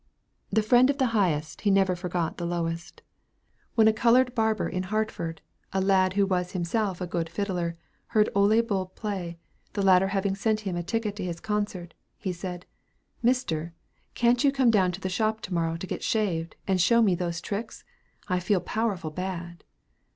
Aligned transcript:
The 0.49 0.63
friend 0.63 0.89
of 0.89 0.97
the 0.97 1.05
highest, 1.13 1.61
he 1.61 1.69
never 1.69 1.95
forgot 1.95 2.37
the 2.37 2.45
lowest. 2.47 3.03
When 3.75 3.87
a 3.87 3.93
colored 3.93 4.33
barber 4.33 4.67
in 4.67 4.81
Hartford, 4.81 5.41
a 5.73 5.79
lad 5.79 6.13
who 6.13 6.25
was 6.25 6.53
himself 6.53 7.01
a 7.01 7.05
good 7.05 7.29
fiddler, 7.29 7.77
heard 8.07 8.27
Ole 8.33 8.63
Bull 8.63 8.87
play, 8.95 9.37
the 9.73 9.83
latter 9.83 10.07
having 10.07 10.33
sent 10.33 10.61
him 10.61 10.75
a 10.75 10.81
ticket 10.81 11.15
to 11.17 11.23
his 11.23 11.39
concert, 11.39 11.93
he 12.17 12.33
said, 12.33 12.65
"Mister, 13.21 13.75
can't 14.15 14.43
you 14.43 14.51
come 14.51 14.71
down 14.71 14.91
to 14.93 14.99
the 14.99 15.07
shop 15.07 15.39
to 15.41 15.53
morrow 15.53 15.77
to 15.77 15.85
get 15.85 16.01
shaved, 16.01 16.55
and 16.67 16.81
show 16.81 17.03
me 17.03 17.13
those 17.13 17.39
tricks? 17.39 17.83
I 18.27 18.39
feel 18.39 18.59
powerful 18.59 19.11
bad." 19.11 19.63